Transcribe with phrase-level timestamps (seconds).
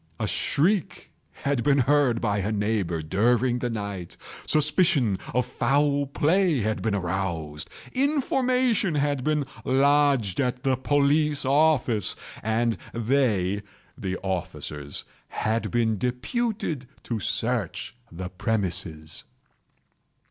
[0.19, 1.11] A shriek
[1.43, 6.95] had been heard by a neighbour during the night; suspicion of foul play had been
[6.95, 13.61] aroused; information had been lodged at the police office, and they
[13.95, 19.23] (the officers) had been deputed to search the premises.